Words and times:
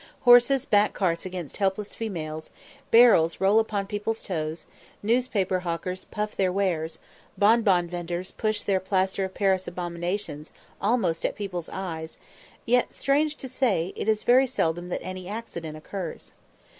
Horses 0.21 0.65
back 0.65 0.93
carts 0.93 1.27
against 1.27 1.57
helpless 1.57 1.93
females, 1.93 2.51
barrels 2.89 3.39
roll 3.39 3.59
upon 3.59 3.85
people's 3.85 4.23
toes, 4.23 4.65
newspaper 5.03 5.59
hawkers 5.59 6.05
puff 6.05 6.35
their 6.35 6.51
wares, 6.51 6.97
bonbon 7.37 7.87
venders 7.87 8.31
push 8.31 8.63
their 8.63 8.79
plaster 8.79 9.25
of 9.25 9.35
Paris 9.35 9.67
abominations 9.67 10.51
almost 10.81 11.23
at 11.23 11.35
people's 11.35 11.69
eyes, 11.69 12.17
yet, 12.65 12.93
strange 12.93 13.35
to 13.35 13.47
say, 13.47 13.93
it 13.95 14.07
is 14.09 14.23
very 14.23 14.47
seldom 14.47 14.89
that 14.89 15.03
any 15.03 15.27
accident 15.27 15.77
occurs. 15.77 16.31